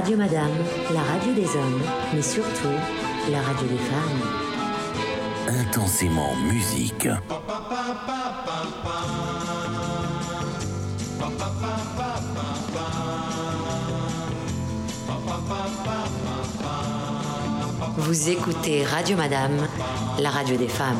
Radio 0.00 0.16
Madame, 0.16 0.52
la 0.94 1.02
radio 1.02 1.34
des 1.34 1.44
hommes, 1.44 1.82
mais 2.14 2.22
surtout 2.22 2.74
la 3.30 3.42
radio 3.42 3.68
des 3.68 3.76
femmes. 3.76 4.22
Intensément 5.46 6.34
musique. 6.36 7.06
Vous 17.98 18.30
écoutez 18.30 18.84
Radio 18.84 19.18
Madame, 19.18 19.68
la 20.18 20.30
radio 20.30 20.56
des 20.56 20.68
femmes. 20.68 20.96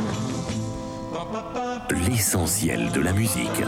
L'essentiel 2.07 2.93
de 2.93 3.01
la 3.01 3.15
musique. 3.15 3.63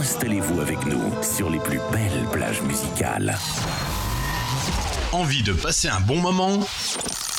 Installez-vous 0.00 0.62
avec 0.62 0.86
nous 0.86 1.22
sur 1.22 1.50
les 1.50 1.58
plus 1.58 1.78
belles 1.92 2.24
plages 2.32 2.62
musicales. 2.62 3.36
Envie 5.12 5.42
de 5.42 5.52
passer 5.52 5.88
un 5.88 6.00
bon 6.00 6.16
moment? 6.16 6.58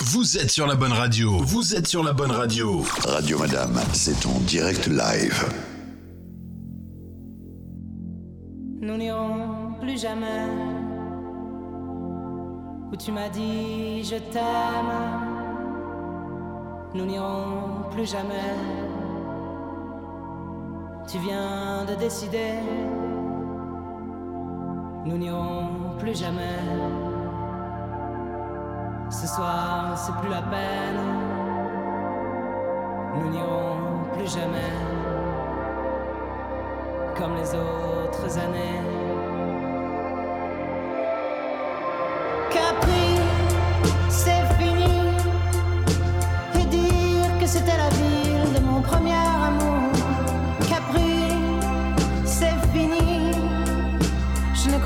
Vous 0.02 0.38
êtes 0.38 0.52
sur 0.52 0.68
la 0.68 0.76
bonne 0.76 0.92
radio. 0.92 1.40
Vous 1.40 1.74
êtes 1.74 1.88
sur 1.88 2.04
la 2.04 2.14
bonne 2.14 2.30
radio. 2.30 2.86
Radio 3.04 3.40
Madame, 3.40 3.82
c'est 3.94 4.20
ton 4.20 4.38
direct 4.42 4.86
live. 4.86 5.44
Nous 8.80 8.96
n'irons 8.96 9.74
plus 9.82 10.00
jamais 10.00 10.46
où 12.92 12.96
tu 12.96 13.12
m'as 13.12 13.30
dit 13.30 14.04
je 14.04 14.18
t'aime. 14.32 14.94
Nous 16.94 17.06
n'irons 17.08 17.90
plus 17.92 18.06
jamais. 18.06 18.81
Tu 21.12 21.18
viens 21.18 21.84
de 21.84 21.94
décider. 21.96 22.54
Nous 25.04 25.18
n'irons 25.18 25.98
plus 26.00 26.18
jamais. 26.18 26.58
Ce 29.10 29.28
soir, 29.28 29.98
c'est 29.98 30.14
plus 30.22 30.30
la 30.30 30.42
peine. 30.44 31.02
Nous 33.16 33.30
n'irons 33.30 34.06
plus 34.14 34.32
jamais. 34.32 34.72
Comme 37.18 37.36
les 37.36 37.56
autres 37.56 38.40
années. 38.40 38.91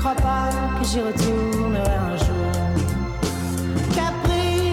Crois 0.06 0.22
pas 0.22 0.50
que 0.78 0.84
j'y 0.86 1.00
retournerai 1.00 1.96
un 2.10 2.16
jour. 2.16 2.52
Capri, 3.92 4.72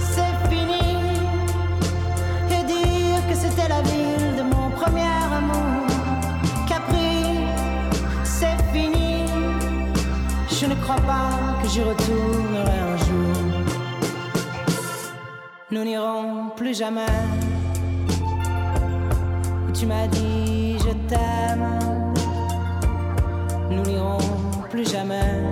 c'est 0.00 0.34
fini. 0.50 0.96
Et 2.50 2.64
dire 2.64 3.20
que 3.28 3.36
c'était 3.36 3.68
la 3.68 3.82
ville 3.82 4.34
de 4.36 4.42
mon 4.42 4.70
premier 4.70 5.14
amour. 5.38 5.86
Capri, 6.66 7.46
c'est 8.24 8.58
fini. 8.72 9.26
Je 10.50 10.66
ne 10.66 10.74
crois 10.82 11.02
pas 11.12 11.30
que 11.62 11.68
j'y 11.68 11.82
retournerai 11.82 12.78
un 12.92 12.96
jour. 13.06 13.36
Nous 15.70 15.84
n'irons 15.84 16.50
plus 16.56 16.76
jamais. 16.76 17.14
Tu 19.72 19.86
m'as 19.86 20.08
dit 20.08 20.47
plus 24.78 24.92
jamais. 24.92 25.42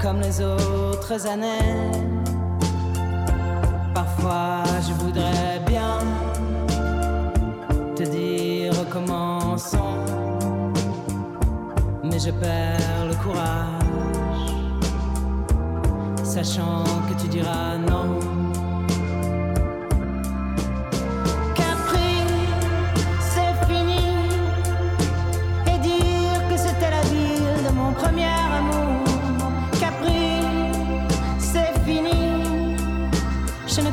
Comme 0.00 0.20
les 0.20 0.40
autres 0.40 1.26
années. 1.26 1.90
Parfois 3.92 4.62
je 4.86 4.92
voudrais 5.02 5.60
bien 5.66 5.98
te 7.96 8.04
dire 8.04 8.72
recommençons 8.78 9.96
mais 12.04 12.18
je 12.18 12.30
perds 12.30 13.06
le 13.08 13.14
courage, 13.24 14.54
sachant 16.22 16.84
que 17.08 17.20
tu 17.20 17.28
diras 17.28 17.76
non. 17.76 18.39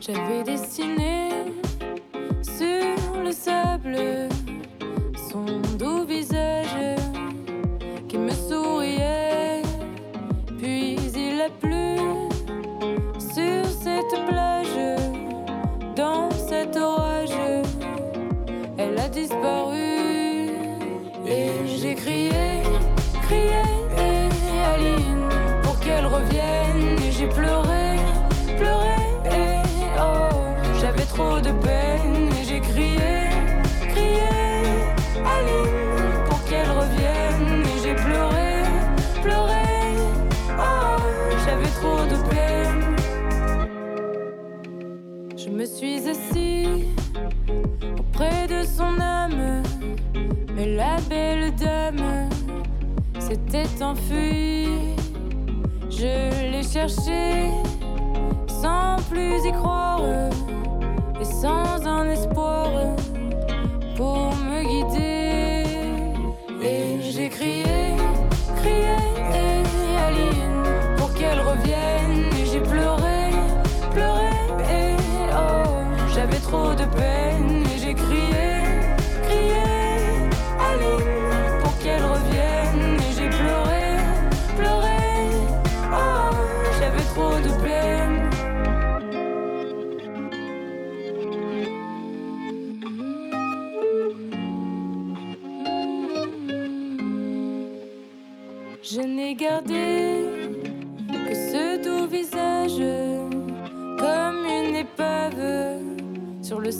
J'avais 0.00 0.44
dessiné 0.44 1.30
sur 2.42 3.22
le 3.24 3.32
sable 3.32 4.28
son 5.28 5.44
doux 5.76 6.04
Oh, 29.98 30.28
j'avais 30.80 31.04
trop 31.04 31.40
de 31.40 31.50
peine 31.50 32.28
et 32.40 32.44
j'ai 32.44 32.60
crié, 32.60 33.28
crié. 33.88 34.28
Aline, 35.16 36.24
pour 36.28 36.42
qu'elle 36.44 36.70
revienne. 36.70 37.62
Et 37.62 37.78
j'ai 37.82 37.94
pleuré, 37.94 38.62
pleuré. 39.22 39.66
Oh, 40.58 40.98
j'avais 41.44 41.72
trop 41.80 42.04
de 42.06 42.16
peine. 42.30 42.96
Je 45.36 45.48
me 45.50 45.64
suis 45.64 46.08
assis 46.08 46.84
auprès 47.98 48.46
de 48.46 48.62
son 48.62 49.00
âme, 49.00 49.62
mais 50.54 50.74
la 50.74 50.96
belle 51.08 51.54
dame 51.54 52.28
s'était 53.18 53.82
enfuie. 53.82 54.68
Je 55.90 56.35
sans 58.48 58.96
plus 59.08 59.46
y 59.46 59.52
croire 59.52 59.75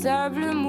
sable 0.07 0.66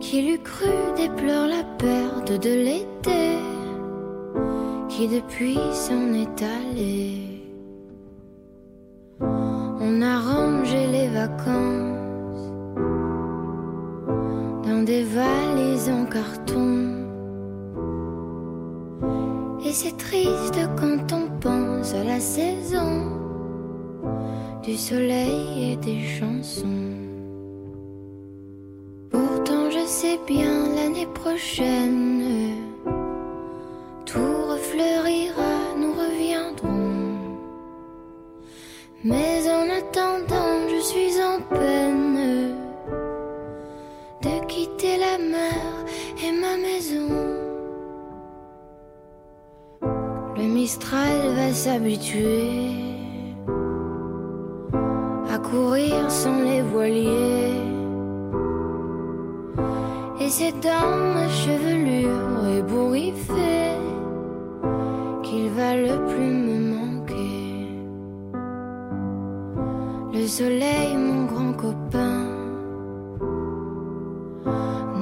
qui 0.00 0.22
l'eût 0.22 0.42
cru 0.42 0.68
déplore 0.94 1.46
la 1.46 1.64
perte 1.78 2.32
de 2.42 2.50
l'été, 2.50 3.38
qui 4.88 5.08
depuis 5.08 5.58
s'en 5.72 6.12
est 6.12 6.42
allé. 6.42 7.42
On 9.20 10.02
a 10.02 10.18
rangé 10.20 10.86
les 10.86 11.08
vacances 11.08 12.52
dans 14.66 14.82
des 14.84 15.04
valises 15.04 15.88
en 15.88 16.04
carton. 16.04 17.06
Et 19.64 19.72
c'est 19.72 19.96
triste 19.96 20.60
quand 20.78 20.89
du 24.70 24.76
soleil 24.76 25.72
et 25.72 25.76
des 25.76 26.02
chansons. 26.16 26.86
Pourtant 29.10 29.68
je 29.76 29.84
sais 29.84 30.18
bien 30.28 30.54
l'année 30.76 31.08
prochaine, 31.22 32.54
tout 34.06 34.36
refleurira, 34.52 35.54
nous 35.80 35.94
reviendrons. 36.04 36.92
Mais 39.02 39.38
en 39.58 39.66
attendant, 39.80 40.54
je 40.72 40.80
suis 40.90 41.14
en 41.30 41.38
peine 41.56 42.54
de 44.22 44.34
quitter 44.46 44.96
la 45.06 45.16
mer 45.34 45.62
et 46.24 46.32
ma 46.44 46.54
maison. 46.68 47.10
Le 50.38 50.44
Mistral 50.44 51.18
va 51.34 51.52
s'habituer 51.52 52.89
courir 55.50 56.10
sans 56.10 56.40
les 56.42 56.62
voiliers. 56.62 57.60
Et 60.20 60.28
c'est 60.28 60.56
dans 60.60 60.96
ma 61.14 61.28
chevelure 61.28 62.46
ébouriffée 62.58 63.76
qu'il 65.22 65.48
va 65.50 65.74
le 65.76 65.96
plus 66.10 66.32
me 66.48 66.58
manquer. 66.74 67.42
Le 70.12 70.26
soleil, 70.26 70.96
mon 70.96 71.24
grand 71.24 71.52
copain, 71.54 72.26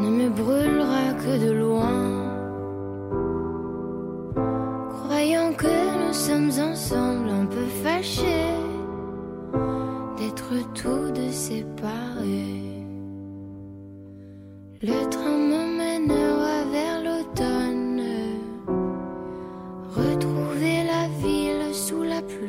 ne 0.03 0.11
me 0.19 0.29
brûlera 0.31 1.05
que 1.23 1.33
de 1.45 1.53
loin. 1.53 2.01
Croyant 4.97 5.53
que 5.53 6.07
nous 6.07 6.15
sommes 6.15 6.53
ensemble 6.71 7.29
un 7.31 7.47
peu 7.47 7.67
fâchés 7.83 8.58
d'être 10.51 10.73
tous 10.75 11.11
deux 11.13 11.31
séparés. 11.31 12.85
Le 14.81 15.11
train 15.11 15.37
m'emmènera 15.37 16.65
vers 16.73 17.03
l'automne, 17.03 18.03
retrouver 19.95 20.85
la 20.85 21.09
ville 21.23 21.75
sous 21.75 22.03
la 22.03 22.23
pluie. 22.23 22.49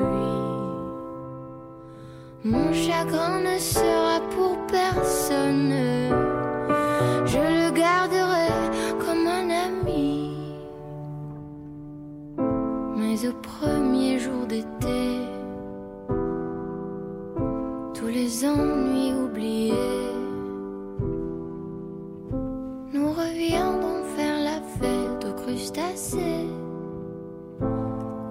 Mon 2.44 2.72
chagrin 2.74 3.42
ne 3.42 3.58
sera 3.58 4.22
pour 4.30 4.58
personne, 4.68 5.74
je 7.26 7.38
le 7.38 7.72
garderai 7.72 8.50
comme 9.00 9.28
un 9.28 9.50
ami. 9.50 10.38
Mais 12.96 13.28
au 13.28 13.34
premier 13.34 14.20
jour 14.20 14.46
d'été, 14.48 14.69
les 18.40 18.46
ennuis 18.46 19.14
oubliés, 19.14 19.74
nous 22.94 23.12
reviendrons 23.12 24.04
faire 24.16 24.40
la 24.40 24.62
fête 24.80 25.26
aux 25.26 25.34
crustacés 25.34 26.48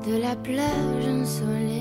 de 0.07 0.17
la 0.17 0.37
plage 0.37 1.09
ensoleillée. 1.09 1.77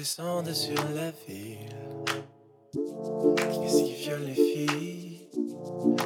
descendent 0.00 0.54
sur 0.54 0.82
la 0.94 1.10
ville. 1.28 1.76
Qu'est-ce 3.36 3.82
qui 3.84 3.94
viole 3.96 4.24
les 4.24 4.34
filles? 4.34 5.28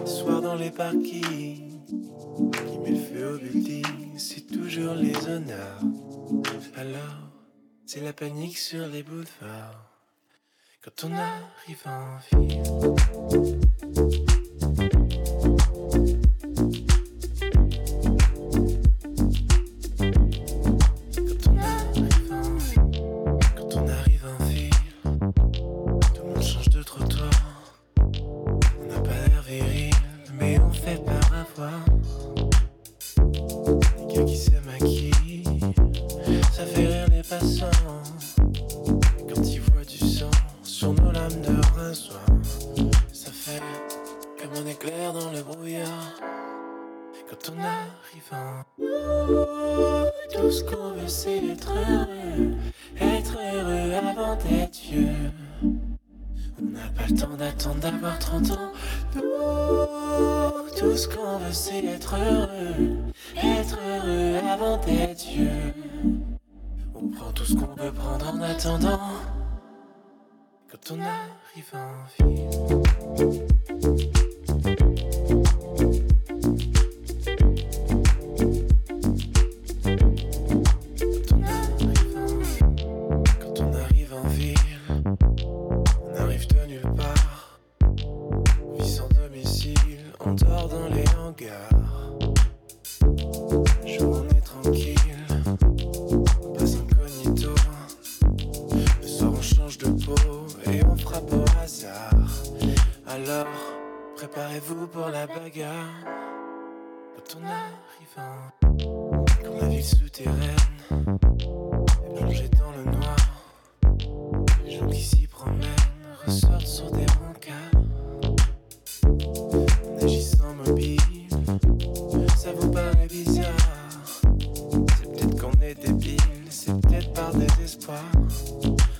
Soir 0.04 0.42
dans 0.42 0.56
les 0.56 0.72
parkings. 0.72 1.80
Qui 1.86 2.78
met 2.78 2.90
le 2.90 2.98
feu 2.98 3.34
au 3.34 3.38
building, 3.38 4.18
c'est 4.18 4.48
toujours 4.48 4.94
les 4.94 5.16
honneurs. 5.28 5.78
Alors, 6.76 7.30
c'est 7.86 8.00
la 8.00 8.12
panique 8.12 8.58
sur 8.58 8.84
les 8.88 9.04
boulevards. 9.04 9.88
Quand 10.82 11.04
on 11.04 11.12
arrive 11.12 11.84
en 11.86 12.18
ville. 12.32 14.23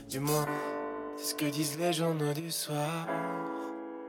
Du 0.09 0.21
moins, 0.21 0.47
c'est 1.17 1.25
ce 1.25 1.35
que 1.35 1.47
disent 1.47 1.79
les 1.79 1.93
journaux 1.93 2.33
du 2.33 2.51
soir. 2.51 3.07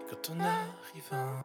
Quand 0.09 0.31
on 0.35 0.39
arrive 0.39 1.11
à... 1.11 1.43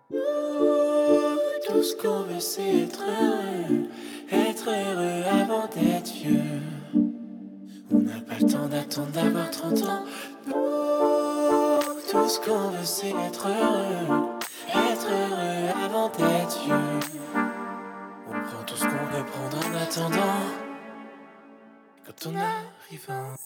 Tout 1.67 1.83
ce 1.83 1.95
qu'on 1.97 2.23
veut, 2.23 2.41
c'est 2.41 2.83
être 2.83 3.03
heureux. 3.03 3.89
Être 4.31 4.69
heureux 4.69 5.25
avant 5.43 5.67
d'être 5.69 6.13
vieux. 6.13 6.61
On 7.93 8.01
n'a 8.01 8.21
pas 8.21 8.39
le 8.41 8.47
temps 8.51 8.69
d'attendre 8.69 9.11
d'avoir 9.13 9.51
30 9.51 9.83
ans. 9.85 10.05
Tout 12.11 12.29
ce 12.29 12.41
qu'on 12.41 12.71
veut, 12.71 12.85
c'est 12.85 13.11
être 13.11 13.47
heureux. 13.49 14.29
Être 14.69 15.07
heureux 15.11 15.85
avant 15.85 16.09
d'être 16.09 16.61
vieux. 16.65 17.01
On 18.29 18.33
prend 18.33 18.63
tout 18.67 18.77
ce 18.77 18.85
qu'on 18.85 19.07
veut 19.17 19.25
prendre 19.25 19.59
en 19.67 19.75
attendant. 19.83 20.41
Quand 22.07 22.31
on 22.31 22.37
arrive 22.37 22.80
écrivain. 22.93 23.37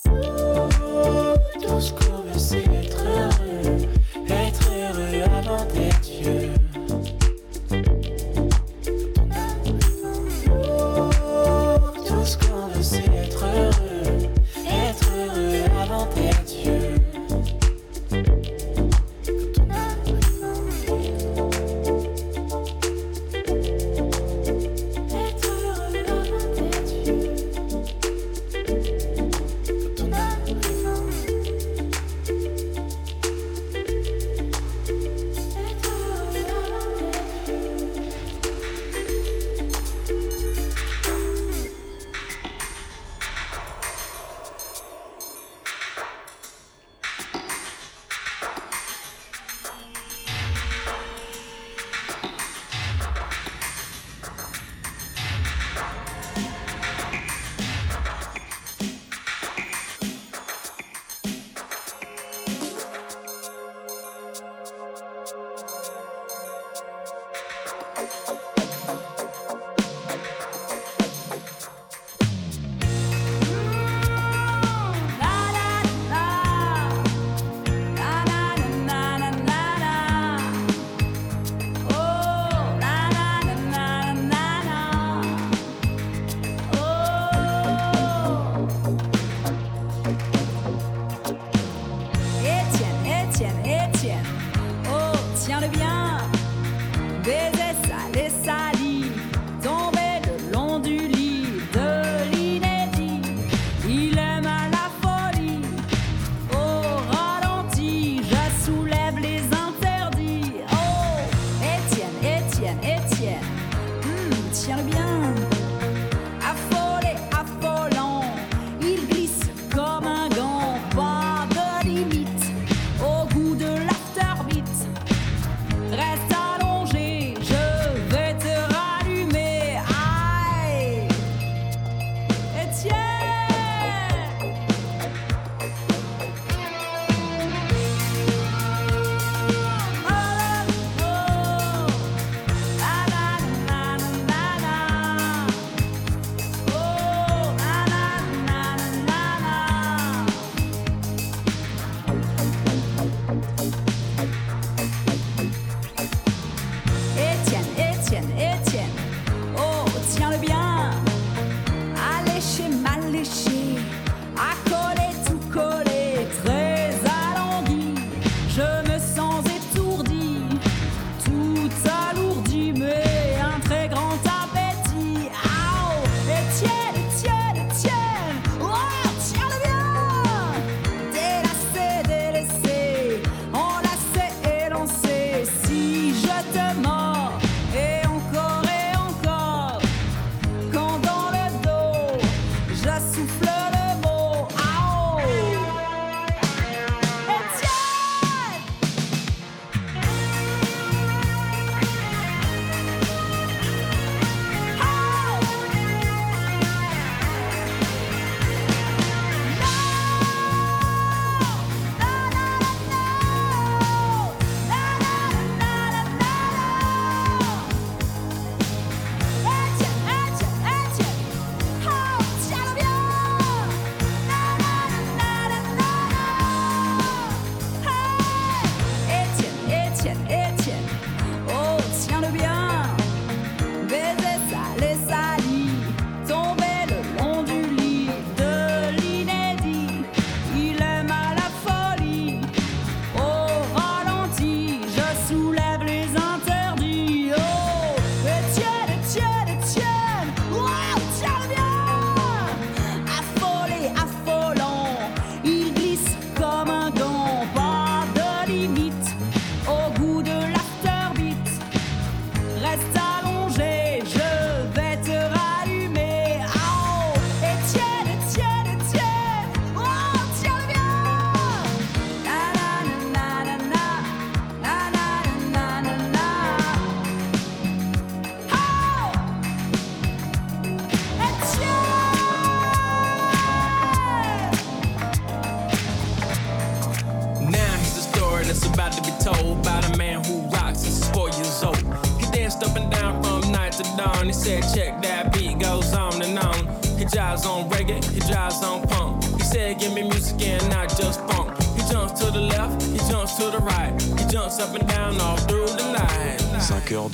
Tout 1.62 1.80
ce 1.80 1.92
qu'on 1.92 2.22
veut, 2.22 2.38
c'est 2.38 2.64
être 2.64 3.04
heureux. 3.04 3.88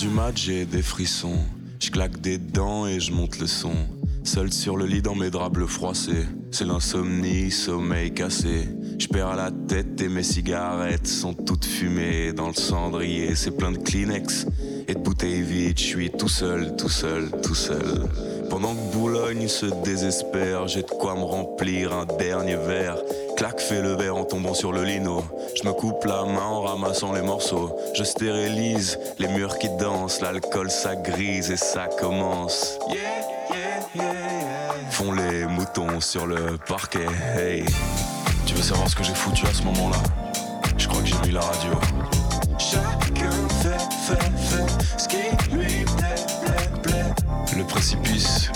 Du 0.00 0.08
mat, 0.08 0.34
j'ai 0.34 0.64
des 0.64 0.80
frissons. 0.80 1.38
Je 1.78 1.90
claque 1.90 2.22
des 2.22 2.38
dents 2.38 2.86
et 2.86 3.00
je 3.00 3.12
monte 3.12 3.38
le 3.38 3.46
son. 3.46 3.74
Seul 4.24 4.50
sur 4.50 4.78
le 4.78 4.86
lit 4.86 5.02
dans 5.02 5.14
mes 5.14 5.28
draps 5.28 5.52
bleus 5.52 5.66
froissés. 5.66 6.26
C'est 6.50 6.64
l'insomnie, 6.64 7.50
sommeil 7.50 8.14
cassé. 8.14 8.68
Je 8.98 9.06
perds 9.08 9.36
la 9.36 9.50
tête 9.50 10.00
et 10.00 10.08
mes 10.08 10.22
cigarettes 10.22 11.06
sont 11.06 11.34
toutes 11.34 11.66
fumées 11.66 12.32
dans 12.32 12.48
le 12.48 12.54
cendrier. 12.54 13.34
C'est 13.34 13.50
plein 13.50 13.72
de 13.72 13.76
Kleenex 13.76 14.46
et 14.88 14.94
de 14.94 15.00
bouteilles 15.00 15.42
vides. 15.42 15.78
Je 15.78 15.84
suis 15.84 16.10
tout 16.10 16.28
seul, 16.28 16.76
tout 16.76 16.88
seul, 16.88 17.30
tout 17.42 17.54
seul. 17.54 18.08
Pendant 18.48 18.74
que 18.74 18.92
Boulogne 18.92 19.48
se 19.48 19.66
désespère, 19.84 20.66
j'ai 20.66 20.82
de 20.82 20.90
quoi 20.90 21.14
me 21.14 21.24
remplir 21.24 21.92
un 21.92 22.06
dernier 22.06 22.56
verre. 22.56 22.96
Clac, 23.40 23.58
fais 23.58 23.80
le 23.80 23.96
verre 23.96 24.18
en 24.18 24.24
tombant 24.24 24.52
sur 24.52 24.70
le 24.70 24.84
lino. 24.84 25.24
Je 25.56 25.66
me 25.66 25.72
coupe 25.72 26.04
la 26.04 26.24
main 26.26 26.44
en 26.44 26.60
ramassant 26.60 27.14
les 27.14 27.22
morceaux. 27.22 27.74
Je 27.94 28.04
stérilise 28.04 28.98
les 29.18 29.28
murs 29.28 29.56
qui 29.56 29.70
dansent. 29.78 30.20
L'alcool 30.20 30.70
ça 30.70 30.94
grise 30.94 31.50
et 31.50 31.56
ça 31.56 31.86
commence. 31.86 32.78
Font 34.90 35.12
les 35.12 35.46
moutons 35.46 36.00
sur 36.00 36.26
le 36.26 36.58
parquet. 36.68 37.06
Hey, 37.34 37.64
tu 38.44 38.54
veux 38.54 38.62
savoir 38.62 38.90
ce 38.90 38.96
que 38.96 39.04
j'ai 39.04 39.14
foutu 39.14 39.46
à 39.46 39.54
ce 39.54 39.62
moment-là? 39.62 40.02
Je 40.76 40.86
crois 40.86 41.00
que 41.00 41.08
j'ai 41.08 41.18
mis 41.26 41.32
la 41.32 41.40
radio. 41.40 41.72
Chacun 42.58 43.30
fait, 43.62 43.78
fait, 44.06 44.22
fait 44.36 44.98
ce 44.98 45.08
qui 45.08 45.54
lui 45.56 45.86
plaît. 46.82 47.04
Le 47.56 47.64
précipice 47.64 48.50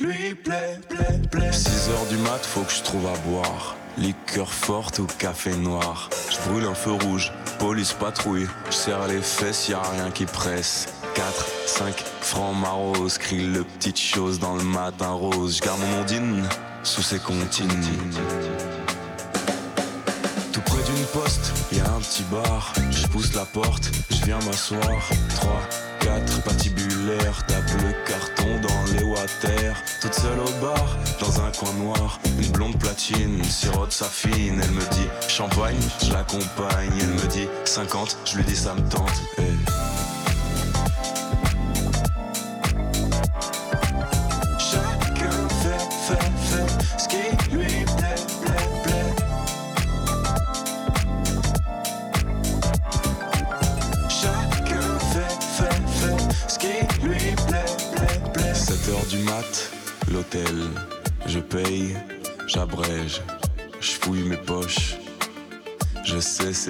lui 0.00 0.34
plaît, 0.34 0.78
plaît, 0.88 1.20
plaît. 1.30 1.52
6 1.52 1.90
heures 1.90 2.06
du 2.06 2.16
mat, 2.18 2.44
faut 2.44 2.62
que 2.62 2.72
je 2.72 2.82
trouve 2.82 3.06
à 3.06 3.16
boire. 3.28 3.76
Liqueur 3.96 4.52
forte 4.52 5.00
ou 5.00 5.06
café 5.18 5.56
noir. 5.56 6.08
Je 6.30 6.48
brûle 6.48 6.66
un 6.66 6.74
feu 6.74 6.92
rouge, 6.92 7.32
police 7.58 7.92
patrouille. 7.92 8.46
Je 8.66 8.74
serre 8.74 9.06
les 9.08 9.20
fesses, 9.20 9.68
y 9.68 9.74
a 9.74 9.82
rien 9.82 10.10
qui 10.10 10.24
presse. 10.24 10.86
4, 11.14 11.46
5 11.66 12.04
francs 12.20 12.56
marros, 12.56 13.08
crie 13.18 13.46
le 13.46 13.64
petite 13.64 13.98
chose 13.98 14.38
dans 14.38 14.54
le 14.54 14.62
matin 14.62 15.10
rose. 15.10 15.56
Je 15.56 15.62
garde 15.62 15.80
mon 15.80 16.02
ondine 16.02 16.44
sous 16.84 17.02
ses 17.02 17.18
comptines. 17.18 17.68
Tout 20.52 20.60
près 20.60 20.82
d'une 20.84 21.06
poste, 21.06 21.52
y 21.72 21.80
a 21.80 21.90
un 21.90 22.00
petit 22.00 22.24
bar. 22.30 22.72
Je 22.90 23.06
pousse 23.08 23.34
la 23.34 23.44
porte, 23.44 23.90
je 24.10 24.24
viens 24.24 24.38
m'asseoir. 24.46 25.02
3, 25.34 25.50
4 26.00 26.42
tape 27.46 27.70
le 27.82 27.92
carton 28.06 28.60
dans 28.60 28.92
les 28.92 29.04
water. 29.04 29.74
Toute 30.00 30.14
seule 30.14 30.38
au 30.40 30.60
bar, 30.60 30.96
dans 31.20 31.40
un 31.40 31.50
coin 31.52 31.72
noir. 31.74 32.20
Une 32.26 32.50
blonde 32.52 32.78
platine, 32.78 33.42
sirote 33.44 33.92
sa 33.92 34.06
fine. 34.06 34.60
Elle 34.62 34.70
me 34.70 34.80
dit 34.92 35.08
champagne, 35.28 35.76
je 36.02 36.12
l'accompagne. 36.12 36.92
Elle 37.00 37.08
me 37.08 37.26
dit 37.28 37.48
50, 37.64 38.18
je 38.24 38.36
lui 38.36 38.44
dis 38.44 38.56
ça 38.56 38.74
me 38.74 38.88
tente. 38.88 39.10
Hey. 39.38 39.97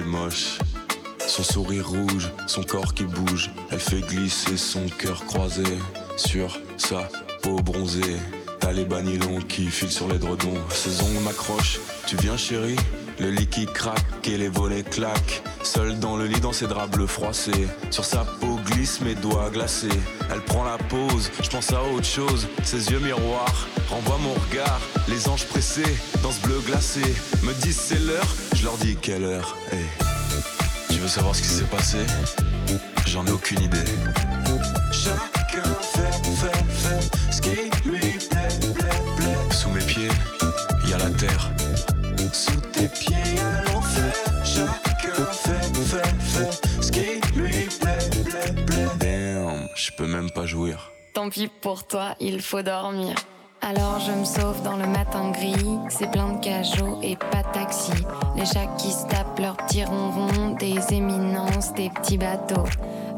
Moche. 0.03 0.59
Son 1.27 1.43
sourire 1.43 1.87
rouge, 1.87 2.31
son 2.47 2.63
corps 2.63 2.93
qui 2.93 3.03
bouge. 3.03 3.51
Elle 3.71 3.79
fait 3.79 4.01
glisser 4.01 4.57
son 4.57 4.87
cœur 4.87 5.25
croisé 5.25 5.63
sur 6.17 6.59
sa 6.77 7.07
peau 7.41 7.55
bronzée. 7.57 8.17
T'as 8.59 8.71
les 8.71 8.85
banylons 8.85 9.39
qui 9.41 9.67
filent 9.67 9.91
sur 9.91 10.07
les 10.07 10.17
dredons. 10.17 10.57
Ses 10.69 11.01
ongles 11.01 11.23
m'accrochent. 11.23 11.79
Tu 12.07 12.17
viens, 12.17 12.35
chérie? 12.35 12.75
Le 13.19 13.31
lit 13.31 13.47
qui 13.47 13.65
craque 13.65 14.27
et 14.27 14.37
les 14.37 14.49
volets 14.49 14.83
claquent. 14.83 15.43
Seule 15.63 15.99
dans 15.99 16.17
le 16.17 16.25
lit, 16.25 16.39
dans 16.39 16.53
ses 16.53 16.67
draps 16.67 16.89
bleus 16.89 17.07
froissés. 17.07 17.67
Sur 17.91 18.05
sa 18.05 18.23
peau 18.23 18.59
glissent 18.65 19.01
mes 19.01 19.15
doigts 19.15 19.49
glacés. 19.49 19.87
Elle 20.31 20.41
prend 20.41 20.63
la 20.63 20.77
pause, 20.77 21.29
je 21.41 21.49
pense 21.49 21.71
à 21.73 21.83
autre 21.83 22.05
chose. 22.05 22.47
Ses 22.63 22.91
yeux 22.91 22.99
miroirs 22.99 23.67
renvoient 23.89 24.19
mon 24.19 24.33
regard. 24.33 24.79
Les 25.07 25.27
anges 25.27 25.45
pressés 25.45 25.97
dans 26.23 26.31
ce 26.31 26.39
bleu 26.41 26.59
glacé 26.65 27.01
me 27.43 27.53
disent 27.61 27.79
c'est 27.79 27.99
l'heure. 27.99 28.27
Je 28.59 28.65
leur 28.65 28.75
dis 28.75 28.97
quelle 28.97 29.23
heure. 29.23 29.55
Hey. 29.71 29.85
Tu 30.89 30.99
veux 30.99 31.07
savoir 31.07 31.33
ce 31.33 31.41
qui 31.41 31.47
s'est 31.47 31.63
passé? 31.63 31.99
J'en 33.05 33.25
ai 33.25 33.31
aucune 33.31 33.61
idée. 33.61 33.77
Chacun 34.91 35.63
fait, 35.81 36.11
fait, 36.35 36.65
fait 36.67 37.31
ce 37.31 37.41
qui 37.41 37.89
lui 37.89 37.99
plaît. 38.01 38.49
Sous 39.51 39.69
mes 39.69 39.79
pieds, 39.79 40.09
y 40.89 40.93
a 40.93 40.97
la 40.97 41.09
terre. 41.11 41.49
Sous 42.33 42.59
tes 42.73 42.89
pieds, 42.89 43.15
y 43.15 43.39
a 43.39 43.63
l'enfer. 43.71 44.13
Chacun 44.43 45.23
fait, 45.31 45.75
fait, 45.85 46.11
fait 46.19 46.81
ce 46.81 46.91
qui 46.91 47.39
lui 47.39 47.69
plaît, 47.79 48.09
plaît, 48.25 48.65
plaît. 48.65 48.87
Damn, 48.99 49.69
je 49.73 49.91
peux 49.97 50.07
même 50.07 50.31
pas 50.31 50.45
jouir. 50.45 50.91
Tant 51.13 51.29
pis 51.29 51.47
pour 51.61 51.87
toi, 51.87 52.13
il 52.19 52.41
faut 52.41 52.61
dormir. 52.61 53.15
Alors 53.69 53.99
je 53.99 54.11
me 54.11 54.25
sauve 54.25 54.63
dans 54.63 54.77
le 54.77 54.87
matin 54.87 55.29
gris, 55.29 55.77
c'est 55.89 56.09
plein 56.09 56.33
de 56.33 56.43
cajots 56.43 56.97
et 57.03 57.15
pas 57.15 57.43
de 57.43 57.53
taxi. 57.53 57.91
Les 58.35 58.43
chats 58.43 58.65
qui 58.79 58.91
se 58.91 59.05
tapent 59.05 59.37
leurs 59.37 59.57
petits 59.57 59.83
ronrons, 59.83 60.55
des 60.59 60.79
éminences, 60.91 61.71
des 61.75 61.91
petits 61.91 62.17
bateaux. 62.17 62.65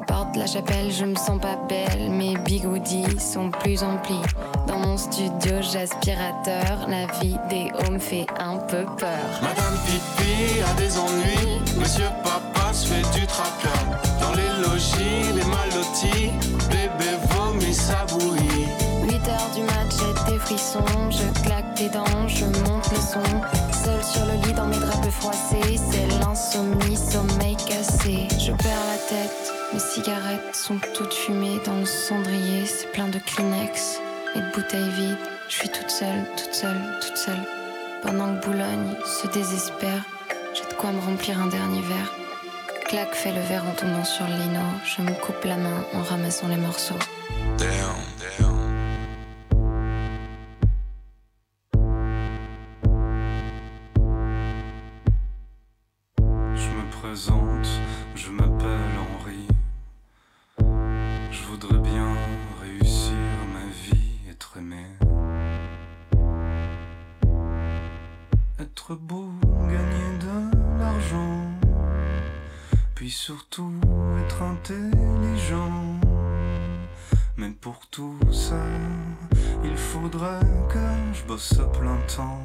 Porte 0.08 0.36
la 0.36 0.48
chapelle, 0.48 0.92
je 0.92 1.06
me 1.06 1.16
sens 1.16 1.40
pas 1.40 1.56
belle, 1.70 2.10
mes 2.10 2.36
bigoudis 2.36 3.18
sont 3.18 3.50
plus 3.50 3.82
emplis. 3.82 4.20
Dans 4.68 4.80
mon 4.80 4.98
studio, 4.98 5.62
j'aspirateur, 5.62 6.86
la 6.90 7.06
vie 7.22 7.38
des 7.50 7.72
hauts 7.80 7.92
me 7.92 8.00
fait 8.00 8.28
un 8.38 8.58
peu 8.58 8.84
peur. 8.98 9.42
Madame 9.42 9.78
Pipi 9.86 10.62
a 10.70 10.74
des 10.74 10.98
ennuis, 10.98 11.62
Monsieur 11.80 12.10
Papa 12.26 12.74
se 12.74 12.88
fait 12.88 13.18
du 13.18 13.26
traqueur. 13.26 13.86
Dans 14.20 14.34
les 14.34 14.68
logis, 14.68 15.32
les 15.34 15.46
malotis, 15.46 16.30
bébé 16.70 17.12
vomit 17.30 17.74
sa 17.74 18.04
bouillie. 18.08 18.68
8 19.04 19.14
heures 19.30 19.50
du 19.56 19.64
mat, 19.64 19.81
je 20.58 21.44
claque 21.44 21.74
des 21.76 21.90
dents, 21.90 22.28
je 22.28 22.46
monte 22.46 22.90
le 22.92 22.98
son. 22.98 23.24
Seul 23.72 24.04
sur 24.04 24.26
le 24.26 24.34
lit 24.46 24.54
dans 24.54 24.68
mes 24.68 24.78
draps 24.78 25.10
froissés, 25.10 25.78
c'est 25.78 26.08
l'insomnie, 26.20 26.98
sommeil 26.98 27.56
cassé. 27.56 28.28
Je 28.38 28.52
perds 28.52 28.86
la 28.88 28.98
tête, 29.08 29.54
mes 29.74 29.80
cigarettes 29.80 30.54
sont 30.54 30.80
toutes 30.94 31.14
fumées 31.14 31.60
dans 31.66 31.78
le 31.78 31.86
cendrier, 31.86 32.66
c'est 32.66 32.92
plein 32.92 33.08
de 33.08 33.20
Kleenex 33.20 34.02
et 34.36 34.40
de 34.40 34.52
bouteilles 34.54 34.90
vides. 34.90 35.18
Je 35.48 35.56
suis 35.56 35.70
toute 35.70 35.90
seule, 35.90 36.26
toute 36.36 36.54
seule, 36.54 36.82
toute 37.02 37.18
seule. 37.18 37.44
Pendant 38.02 38.36
que 38.36 38.46
Boulogne 38.46 38.96
se 39.06 39.28
désespère, 39.28 40.04
j'ai 40.54 40.68
de 40.70 40.74
quoi 40.74 40.92
me 40.92 41.00
remplir 41.00 41.40
un 41.40 41.48
dernier 41.48 41.82
verre. 41.82 42.14
Clac 42.86 43.14
fait 43.16 43.32
le 43.32 43.42
verre 43.42 43.64
en 43.66 43.74
tombant 43.74 44.04
sur 44.04 44.26
le 44.28 44.34
lino, 44.34 44.60
je 44.84 45.02
me 45.02 45.14
coupe 45.14 45.46
la 45.46 45.56
main 45.56 45.86
en 45.94 46.02
ramassant 46.04 46.48
les 46.50 46.58
morceaux. 46.58 47.00
Je 58.16 58.30
m'appelle 58.30 58.96
Henri. 59.00 59.48
Je 61.32 61.44
voudrais 61.46 61.80
bien 61.80 62.16
réussir 62.62 63.16
ma 63.54 63.66
vie, 63.84 64.20
être 64.30 64.58
aimé. 64.58 64.86
Être 68.60 68.96
beau, 68.96 69.32
gagner 69.68 70.18
de 70.20 70.80
l'argent. 70.80 71.42
Puis 72.94 73.10
surtout 73.10 73.74
être 74.24 74.42
intelligent. 74.44 76.00
Mais 77.38 77.50
pour 77.50 77.88
tout 77.88 78.20
ça, 78.32 78.64
il 79.64 79.76
faudrait 79.76 80.40
que 80.70 81.14
je 81.14 81.24
bosse 81.26 81.60
à 81.60 81.66
plein 81.66 81.98
temps. 82.16 82.42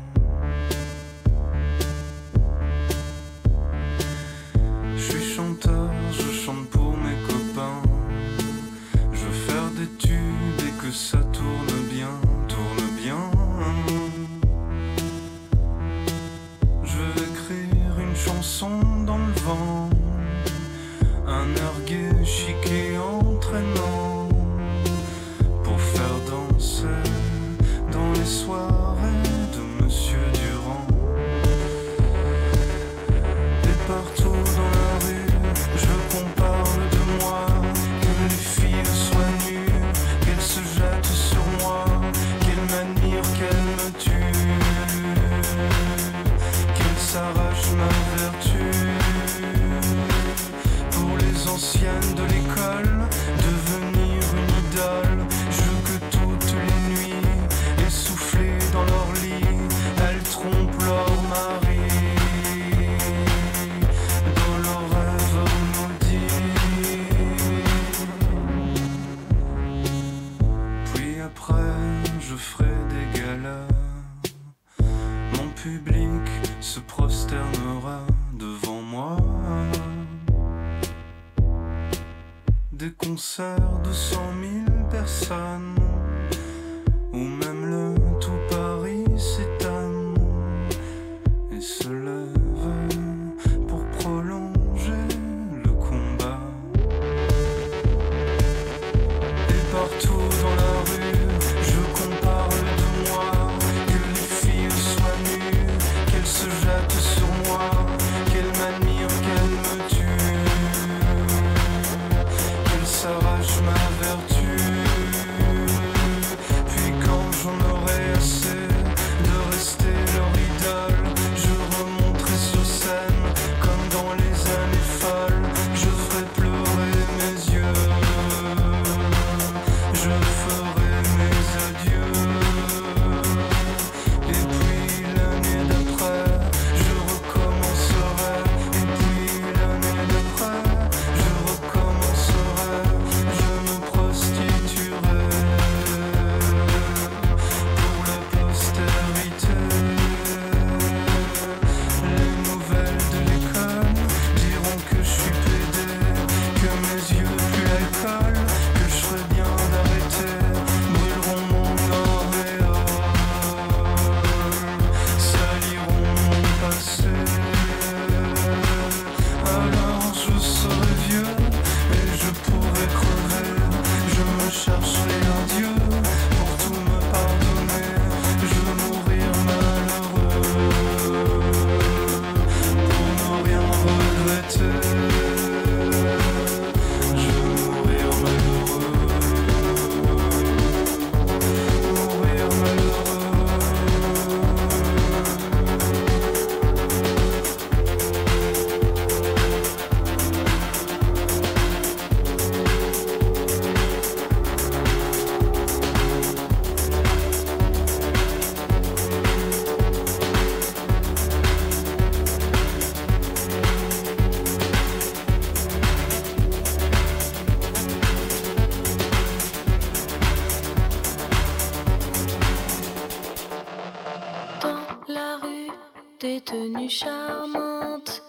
tenue 226.47 226.89
charmante, 226.89 228.23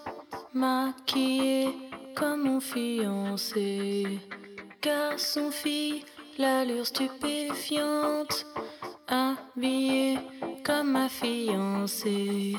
maquillée 0.52 1.68
comme 2.16 2.42
mon 2.42 2.60
fiancé. 2.60 4.18
Garçon, 4.82 5.50
fille, 5.50 6.04
l'allure 6.36 6.86
stupéfiante, 6.86 8.44
habillée 9.06 10.18
comme 10.64 10.90
ma 10.92 11.08
fiancée. 11.08 12.56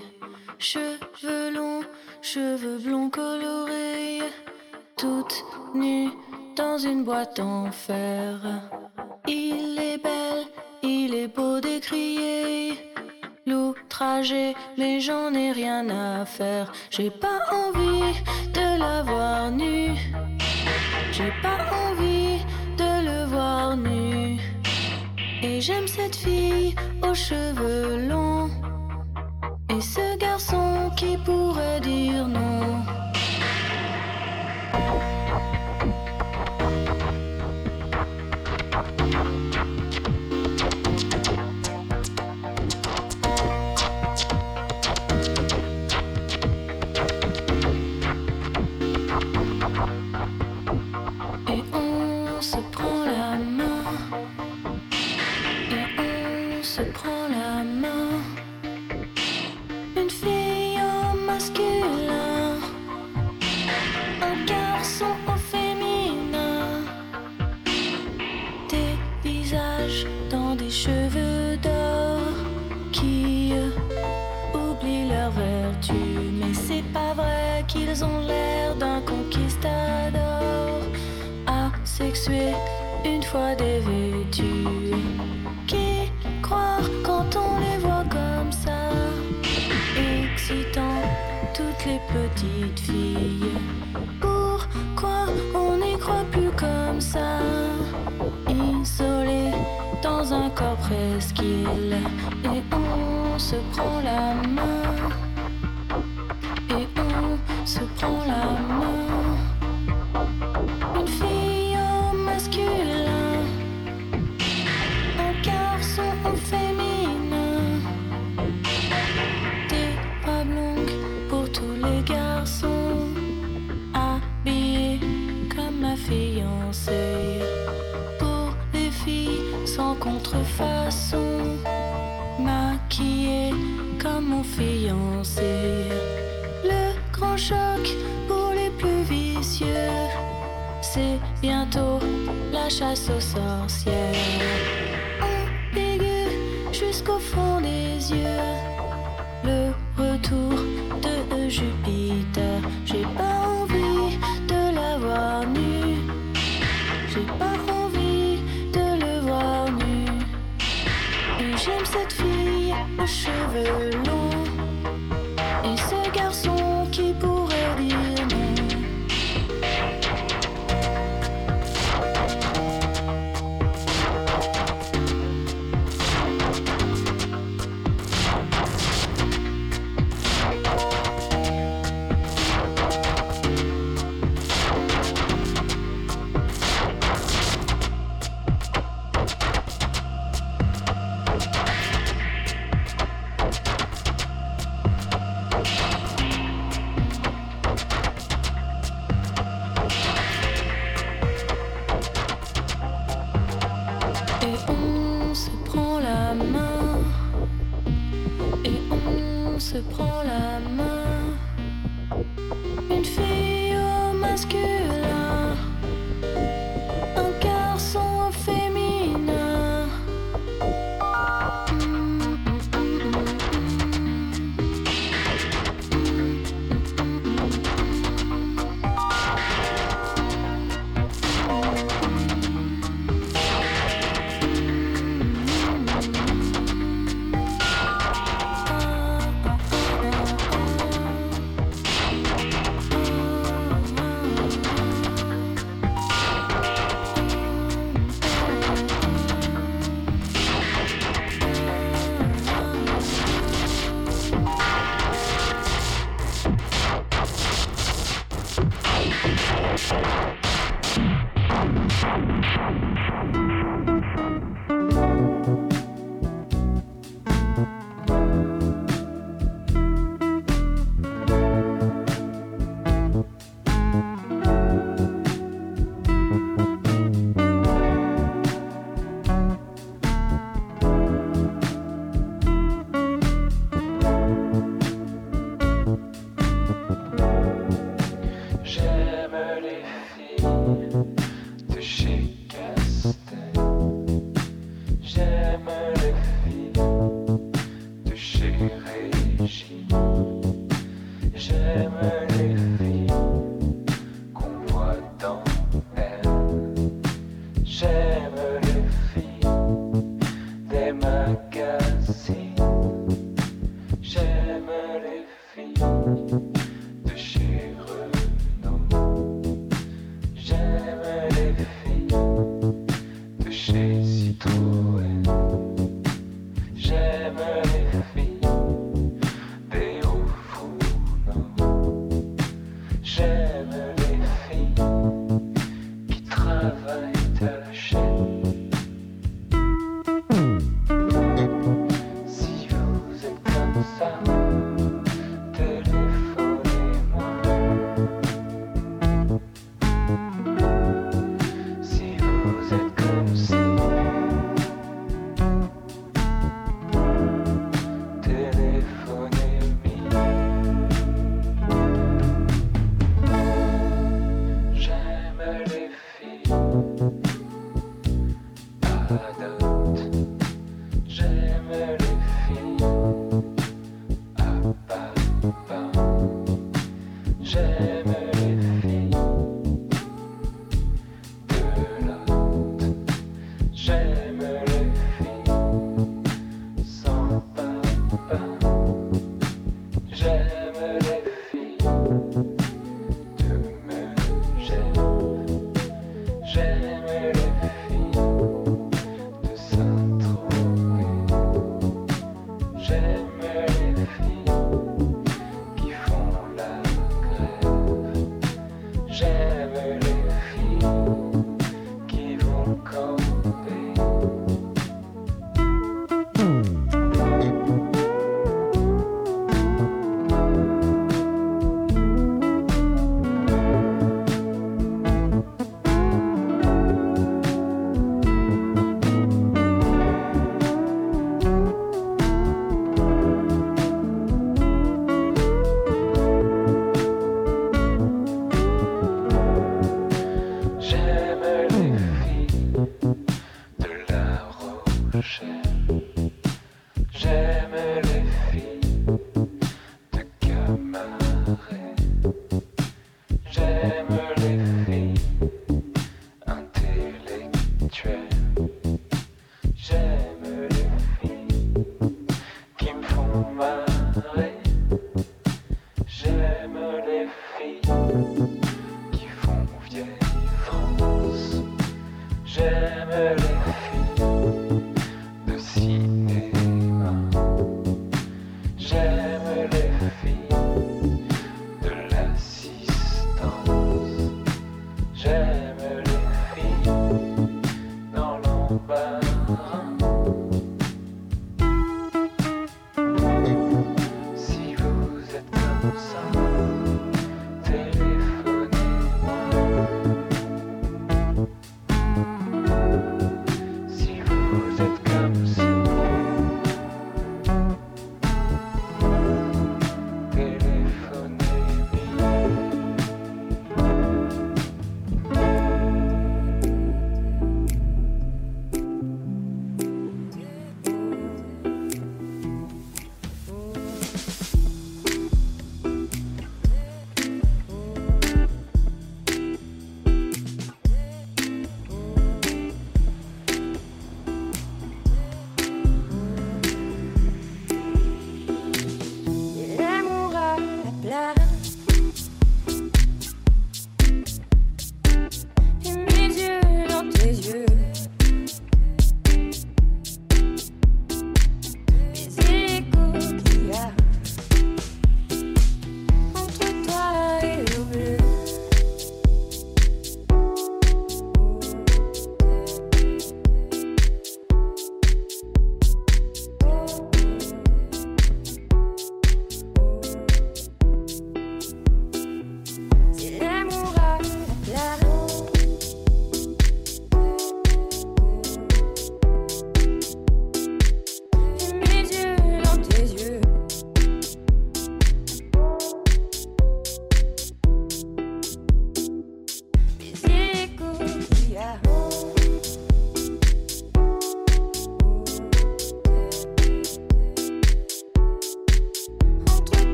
Cheveux 0.58 1.52
longs, 1.54 1.84
cheveux 2.22 2.78
blonds 2.78 3.10
colorés, 3.10 4.22
toute 4.98 5.44
nue 5.74 6.10
dans 6.56 6.78
une 6.78 7.04
boîte 7.04 7.40
en 7.40 7.72
fer. 7.72 8.40
Il 9.28 9.78
est 9.78 10.02
bel, 10.02 10.48
il 10.84 11.14
est 11.14 11.28
beau 11.28 11.60
décrier 11.60 12.89
l'outrager, 13.50 14.56
mais 14.78 15.00
j'en 15.00 15.34
ai 15.34 15.52
rien 15.52 15.90
à 15.90 16.26
faire. 16.26 16.72
J'ai 16.92 17.10
pas 17.10 17.40
envie 17.64 18.14
de 18.54 18.80
la 18.80 19.02
voir 19.04 19.52
nue. 19.52 19.98
J'ai 21.12 21.34
pas 21.42 21.62
envie 21.86 22.38
de 22.78 22.92
le 23.10 23.26
voir 23.26 23.76
nu. 23.76 24.40
Et 25.42 25.62
j'aime 25.62 25.88
cette 25.88 26.16
fille 26.16 26.76
aux 27.02 27.14
cheveux 27.14 28.08
longs. 28.08 28.50
Et 29.70 29.82
ce 29.82 30.18
garçon 30.18 30.92
qui 30.96 31.18
pourrait 31.26 31.82
dire 31.82 32.28
non. 32.28 33.09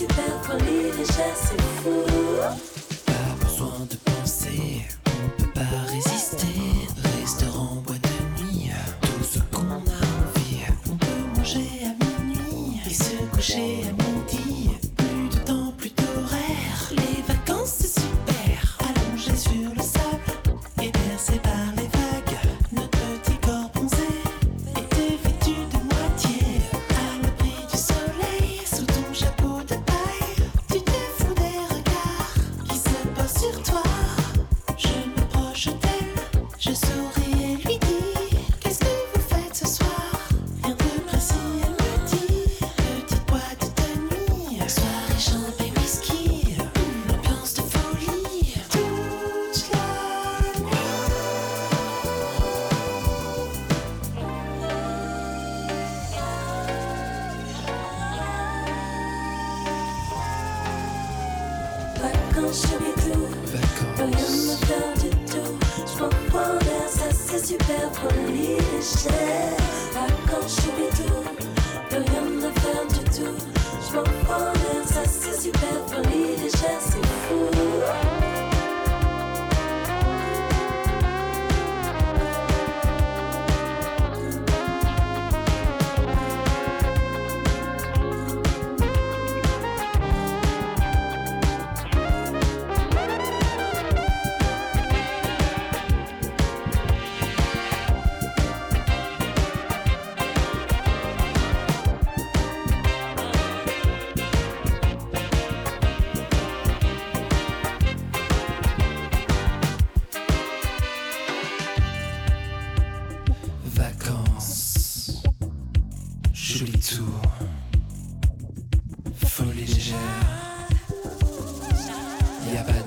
super 0.00 0.32
folie, 0.44 0.90
richesse 0.92 1.52
et 1.52 1.82
fou. 1.82 2.69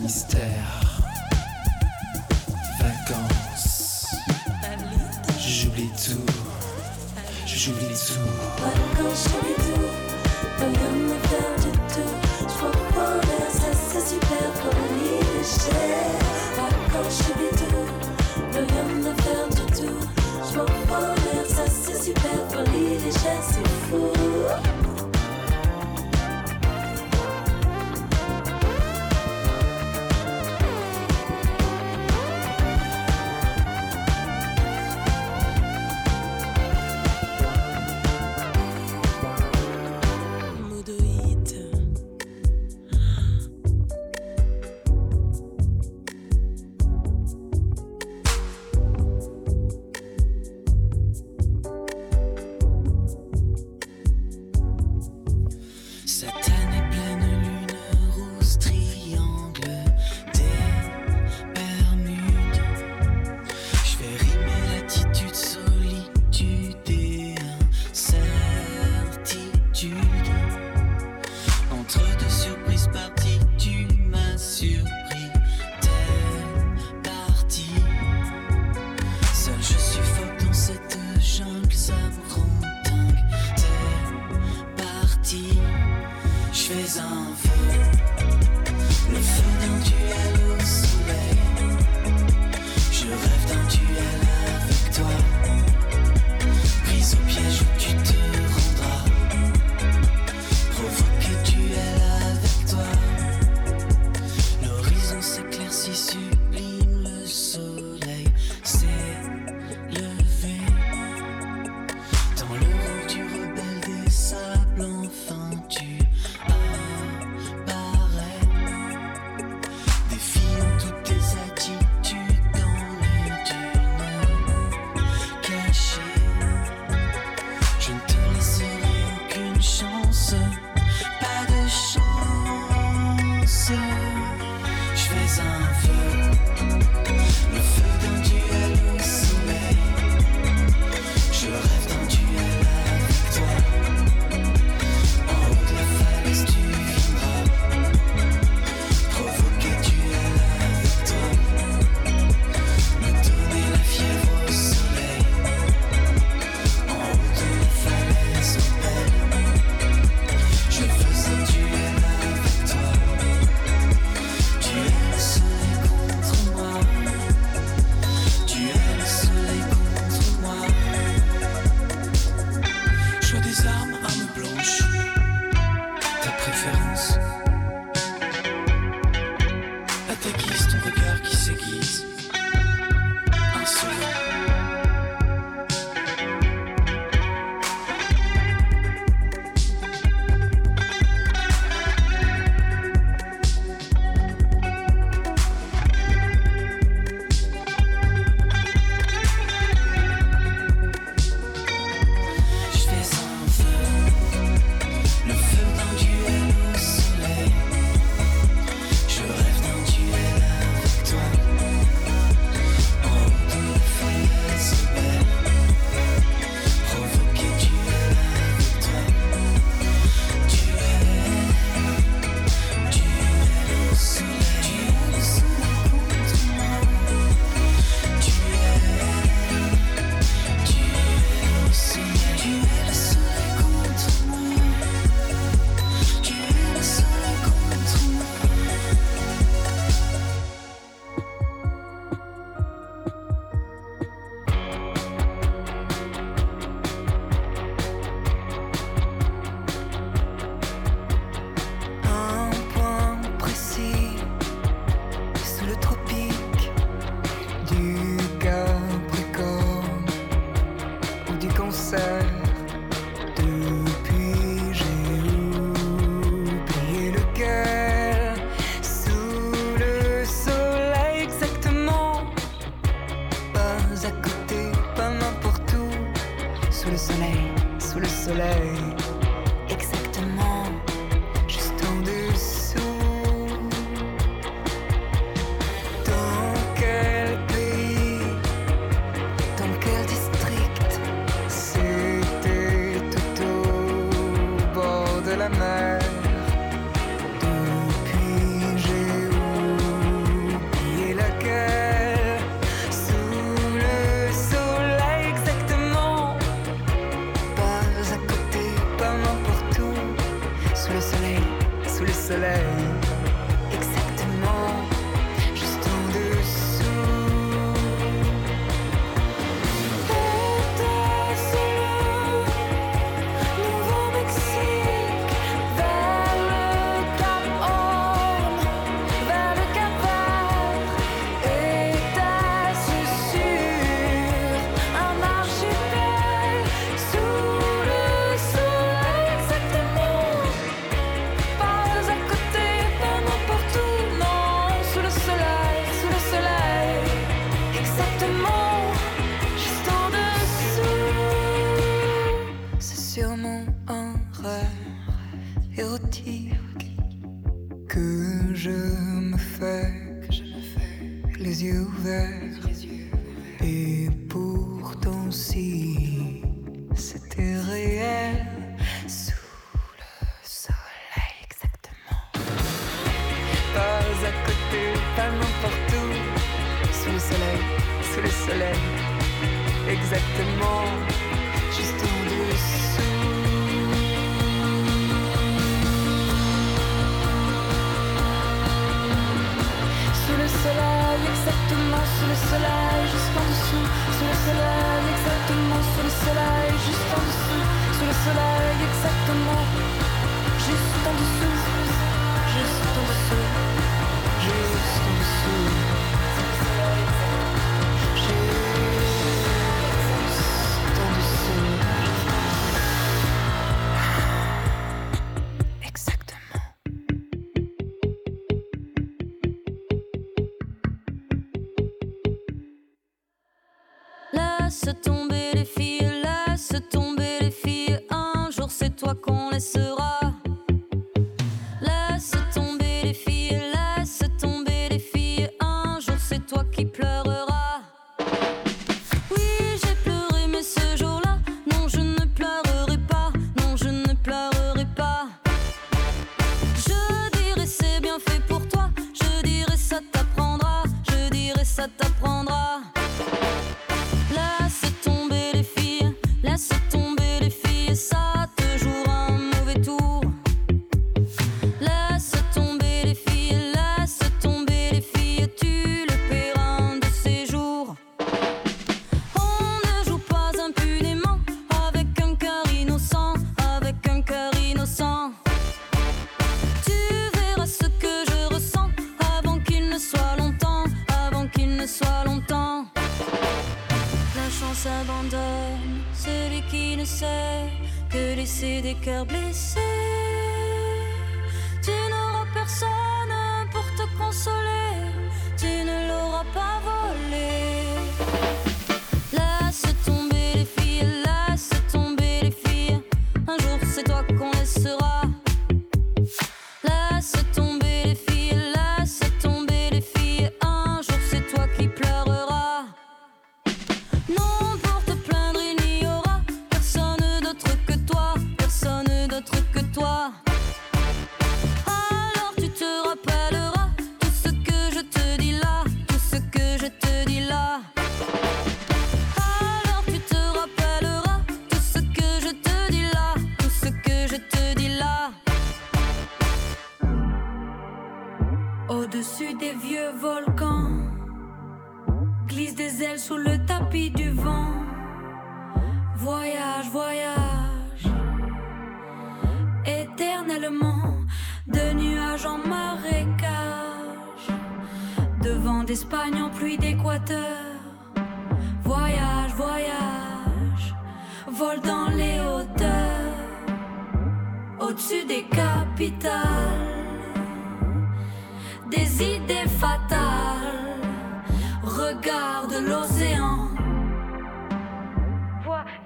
mystère. 0.04 1.02
Vacances. 2.78 4.06
J'oublie 5.40 5.90
tout. 5.92 6.26
J'oublie 7.46 7.96
tout. 7.96 8.20
Vacances, 8.62 9.30
j'oublie 9.30 9.56
tout. 9.56 11.03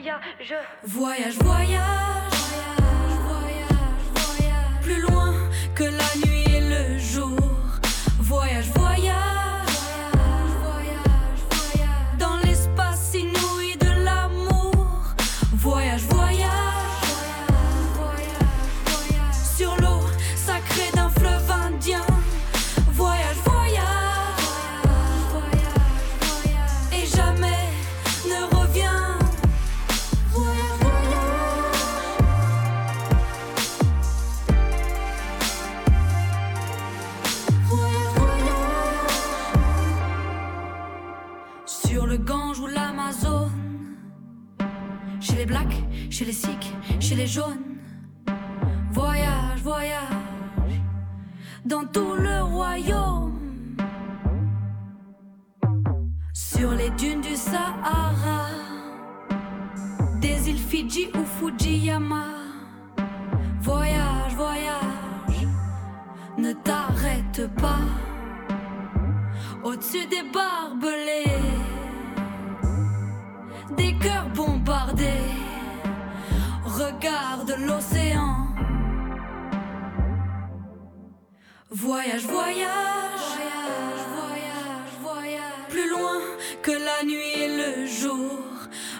je 0.08 0.56
voyage, 0.84 1.38
voyage. 1.38 1.38
voyage. 1.40 2.87
chez 46.18 46.26
les 46.26 46.34
sikhs, 46.34 46.74
chez 47.00 47.14
les 47.14 47.28
jaunes. 47.28 47.64
Voyage, 48.92 49.62
voyage, 49.62 50.82
dans 51.64 51.86
tout 51.86 52.16
le 52.16 52.42
royaume. 52.42 53.76
Sur 56.34 56.72
les 56.72 56.90
dunes 57.02 57.22
du 57.22 57.36
Sahara, 57.36 58.48
des 60.20 60.50
îles 60.50 60.58
Fidji 60.58 61.10
ou 61.14 61.24
Fujiyama. 61.24 62.26
Voyage, 63.62 64.34
voyage, 64.36 65.48
ne 66.40 66.52
t'arrête 66.54 67.48
pas. 67.58 67.86
Au-dessus 69.64 70.08
des 70.08 70.24
barbelés, 70.34 71.44
des 73.78 73.94
cœurs 74.00 74.30
bombardés. 74.34 75.47
Regarde 76.78 77.56
l'océan. 77.58 78.50
Voyage, 81.72 82.26
voyage, 82.28 82.68
voyage, 83.40 84.04
voyage, 84.16 84.94
voyage. 85.02 85.68
Plus 85.70 85.90
loin 85.90 86.20
que 86.62 86.70
la 86.70 87.04
nuit 87.04 87.34
et 87.36 87.48
le 87.48 87.88
jour. 87.88 88.44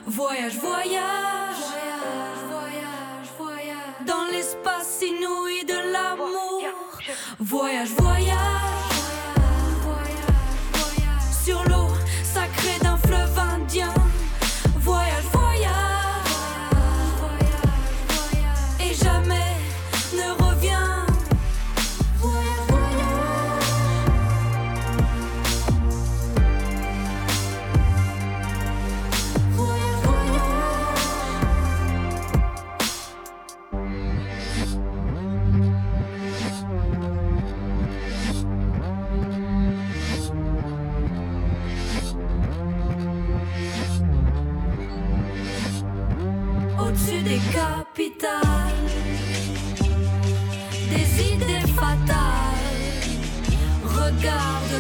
Voyage, 0.08 0.58
voyage, 0.58 1.62
voyage, 1.70 2.42
voyage, 2.50 3.30
voyage. 3.38 4.08
Dans 4.08 4.26
l'espace 4.32 5.04
inouï 5.04 5.64
de 5.66 5.92
l'amour. 5.94 6.64
Voyage, 7.40 7.90
voyage. 7.90 8.17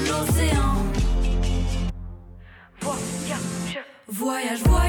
l'océan. 0.08 0.74
Voyage, 4.10 4.62
voyage. 4.64 4.87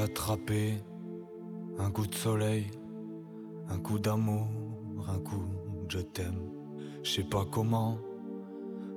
Attraper 0.00 0.82
un 1.78 1.90
coup 1.90 2.06
de 2.06 2.14
soleil, 2.14 2.70
un 3.68 3.78
coup 3.78 3.98
d'amour, 3.98 4.48
un 5.06 5.18
coup 5.18 5.44
je 5.90 5.98
t'aime. 5.98 6.40
Je 7.02 7.10
sais 7.10 7.24
pas 7.24 7.44
comment, 7.44 7.98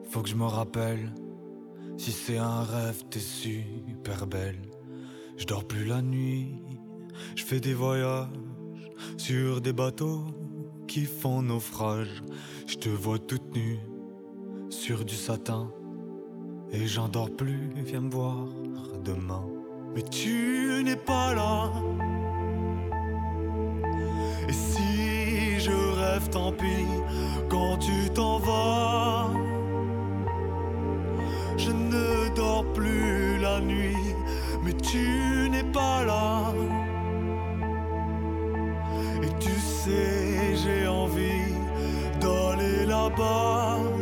faut 0.10 0.22
que 0.22 0.30
je 0.30 0.36
me 0.36 0.46
rappelle. 0.46 1.14
Si 1.98 2.14
c'est 2.14 2.38
un 2.38 2.64
rêve, 2.64 3.04
t'es 3.10 3.20
super 3.20 4.28
belle. 4.28 4.62
Je 5.36 5.46
dors 5.46 5.66
plus 5.66 5.84
la 5.84 6.02
nuit, 6.02 6.56
je 7.36 7.44
fais 7.44 7.60
des 7.60 7.74
voyages 7.74 8.30
sur 9.18 9.60
des 9.60 9.74
bateaux 9.74 10.24
qui 10.88 11.02
font 11.04 11.42
naufrage. 11.42 12.24
Je 12.66 12.76
te 12.76 12.88
vois 12.88 13.20
toute 13.20 13.54
nue 13.54 13.80
sur 14.70 15.04
du 15.04 15.16
satin 15.16 15.70
et 16.72 16.88
j'en 16.88 17.10
dors 17.10 17.36
plus. 17.36 17.72
Viens 17.76 18.02
me 18.02 18.10
voir 18.10 18.48
demain. 19.04 19.53
Mais 19.96 20.02
tu 20.02 20.82
n'es 20.84 20.96
pas 20.96 21.34
là. 21.36 21.72
Et 24.50 24.54
si 24.54 25.60
je 25.60 25.72
rêve, 25.72 26.30
tant 26.30 26.52
pis, 26.52 26.88
quand 27.50 27.78
tu 27.78 28.10
t'en 28.10 28.40
vas, 28.40 29.30
je 31.58 31.72
ne 31.72 32.36
dors 32.36 32.66
plus 32.74 33.38
la 33.40 33.60
nuit, 33.60 34.16
mais 34.64 34.74
tu 34.74 35.50
n'es 35.52 35.64
pas 35.64 36.04
là. 36.04 36.54
Et 39.22 39.30
tu 39.40 39.52
sais, 39.52 40.56
j'ai 40.64 40.88
envie 40.88 41.54
d'aller 42.20 42.86
là-bas. 42.86 43.93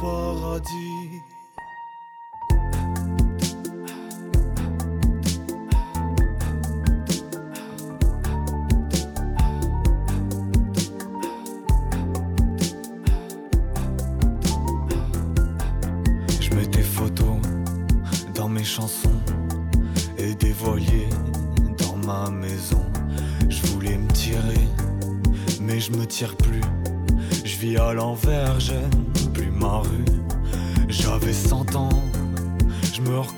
Paradis. 0.00 0.89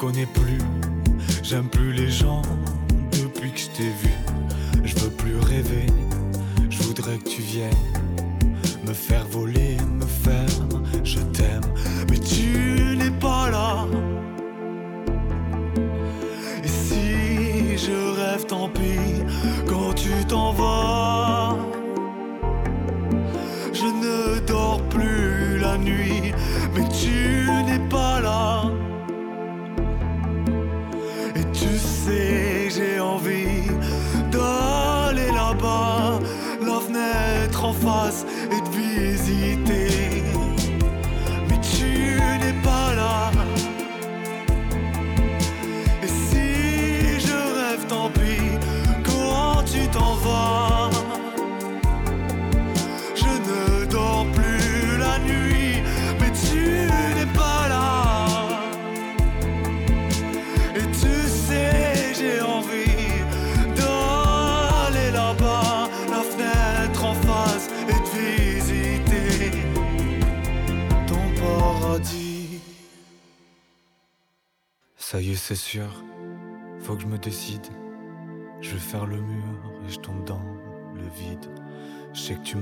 Reconnais 0.02 0.26
plus. 0.26 0.58
J'aime 1.42 1.68
plus 1.68 1.92
les 1.92 2.10
gens 2.10 2.42
depuis 3.12 3.52
que 3.52 3.58
je 3.58 3.66
t'ai 3.68 3.88
vu. 3.88 4.10
Je 4.84 4.94
veux 4.96 5.10
plus 5.10 5.36
rêver, 5.38 5.86
je 6.70 6.82
voudrais 6.82 7.18
que 7.18 7.28
tu 7.28 7.40
viennes 7.40 8.01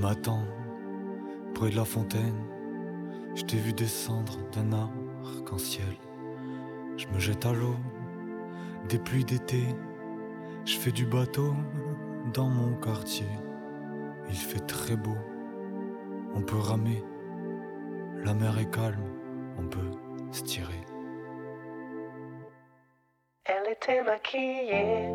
M'attends 0.01 0.47
près 1.53 1.69
de 1.69 1.75
la 1.75 1.85
fontaine. 1.85 2.43
Je 3.35 3.43
t'ai 3.43 3.57
vu 3.57 3.71
descendre 3.71 4.35
d'un 4.51 4.73
arc-en-ciel. 4.73 5.95
Je 6.97 7.05
me 7.09 7.19
jette 7.19 7.45
à 7.45 7.53
l'eau, 7.53 7.75
des 8.89 8.97
pluies 8.97 9.23
d'été. 9.23 9.61
Je 10.65 10.75
fais 10.79 10.91
du 10.91 11.05
bateau 11.05 11.53
dans 12.33 12.47
mon 12.47 12.73
quartier. 12.77 13.27
Il 14.27 14.35
fait 14.35 14.65
très 14.65 14.95
beau, 14.95 15.17
on 16.33 16.41
peut 16.41 16.57
ramer. 16.57 17.03
La 18.23 18.33
mer 18.33 18.57
est 18.57 18.71
calme, 18.71 19.05
on 19.59 19.67
peut 19.67 19.91
se 20.31 20.41
tirer. 20.41 20.81
Elle 23.45 23.71
était 23.71 24.01
maquillée 24.01 25.13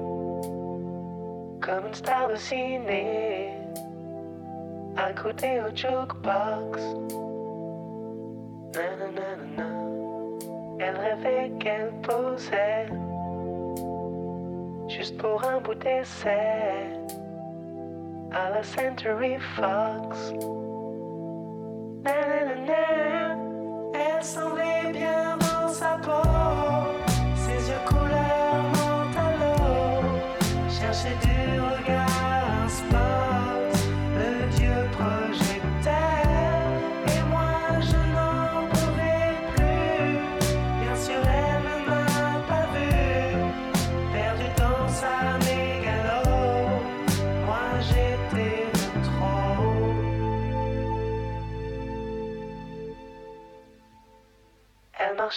comme 1.61 1.89
une 1.89 1.95
star 1.95 2.29
de 2.29 2.37
ciné, 2.37 3.56
à 4.97 5.13
côté 5.13 5.61
au 5.61 5.75
jukebox. 5.75 6.83
Nananana. 8.75 9.77
Elle 10.79 10.97
rêvait 10.97 11.53
qu'elle 11.59 11.93
posait 12.03 12.89
juste 14.89 15.17
pour 15.19 15.43
un 15.45 15.61
bout 15.61 15.75
d'essai 15.75 16.91
à 18.33 18.51
la 18.51 18.63
Century 18.63 19.39
Fox. 19.57 20.33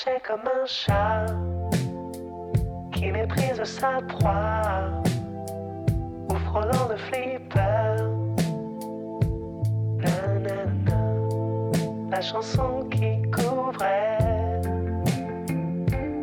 Comme 0.05 0.41
un 0.47 0.65
chat 0.65 1.26
qui 2.93 3.11
méprise 3.11 3.61
sa 3.63 3.99
proie 4.07 4.91
ou 6.30 6.35
frôlant 6.35 6.88
de 6.89 6.95
flipper. 6.95 7.95
La 12.09 12.21
chanson 12.21 12.88
qui 12.89 13.21
couvrait 13.31 14.17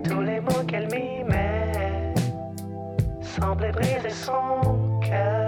tous 0.05 0.21
les 0.23 0.41
mots 0.41 0.65
qu'elle 0.67 0.89
mimait 0.89 2.15
semblait 3.21 3.73
briser 3.73 4.11
son 4.11 5.01
cœur. 5.01 5.46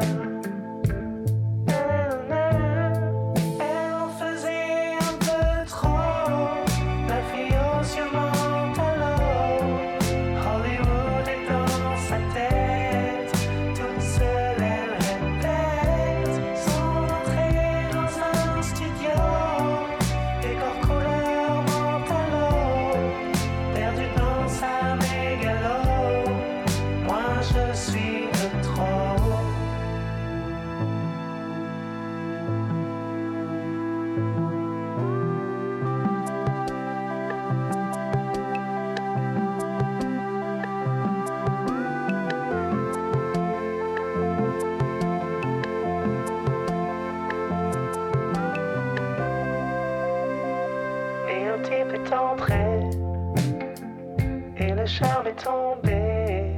Et 54.61 54.73
le 54.73 54.87
charme 54.87 55.29
est 55.29 55.45
tombé 55.45 56.57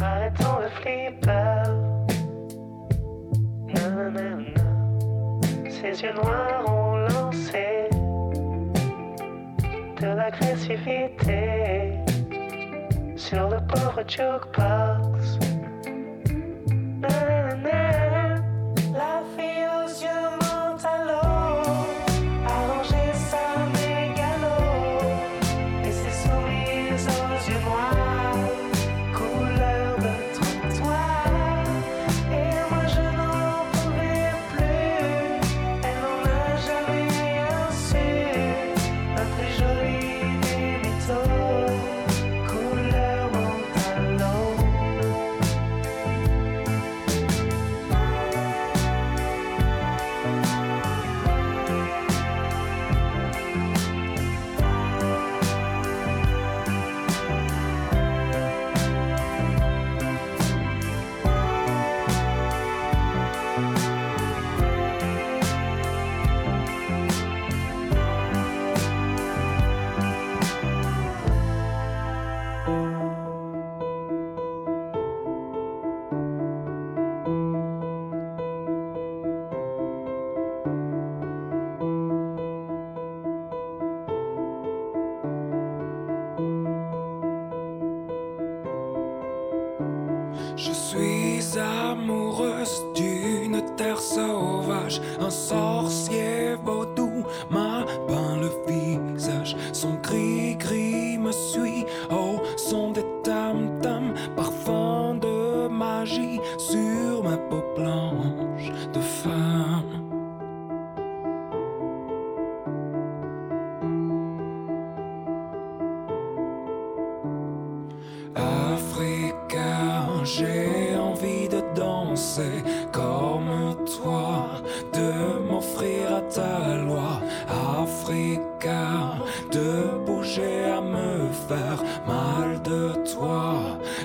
Arrêtons 0.00 0.58
le 0.62 0.68
flipper. 0.68 1.62
Ses 5.68 6.02
yeux 6.02 6.14
noirs 6.14 6.64
ont 6.66 6.96
lancé. 6.96 7.88
De 10.00 10.06
l'agressivité 10.06 11.92
Sur 13.16 13.48
le 13.50 13.58
pauvre 13.66 14.02
jukebox 14.06 15.38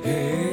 Ei. 0.04 0.49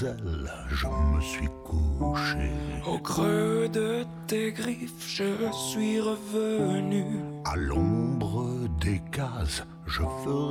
je 0.00 0.86
me 0.86 1.20
suis 1.20 1.48
couché. 1.64 2.50
Au 2.86 2.98
creux 2.98 3.68
de 3.72 4.04
tes 4.26 4.52
griffes, 4.52 5.06
je 5.06 5.50
suis 5.70 6.00
revenu. 6.00 7.04
À 7.44 7.56
l'ombre 7.56 8.46
des 8.80 9.00
cases, 9.10 9.64
je 9.86 10.02
veux 10.02 10.45